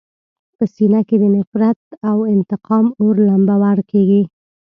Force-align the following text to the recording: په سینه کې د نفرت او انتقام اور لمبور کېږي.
په 0.55 0.63
سینه 0.73 1.01
کې 1.07 1.15
د 1.21 1.25
نفرت 1.35 1.79
او 2.09 2.17
انتقام 2.35 2.85
اور 3.01 3.15
لمبور 3.27 3.77
کېږي. 3.91 4.21